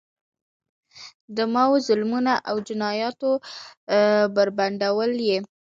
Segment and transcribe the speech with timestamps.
[1.35, 3.39] د ماوو ظلمونه او جنایتونه
[4.35, 5.37] بربنډول یې.